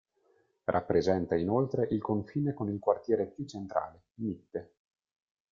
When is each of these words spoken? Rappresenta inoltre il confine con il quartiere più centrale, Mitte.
Rappresenta 0.63 1.35
inoltre 1.35 1.87
il 1.91 2.01
confine 2.01 2.55
con 2.55 2.71
il 2.71 2.79
quartiere 2.79 3.27
più 3.27 3.45
centrale, 3.45 4.05
Mitte. 4.15 4.73